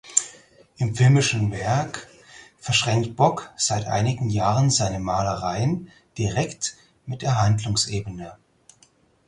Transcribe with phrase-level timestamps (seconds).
[0.77, 2.07] Im filmischen Werk
[2.57, 8.35] verschränkt Bock seit einigen Jahren seine Malereien direkt mit der Handlungsebene.